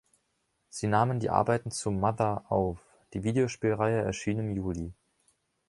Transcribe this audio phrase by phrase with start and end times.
[0.69, 2.79] Sie nahmen die Arbeiten zu „Mother“ auf,
[3.13, 4.95] die Videospielreihe erschien im Juli.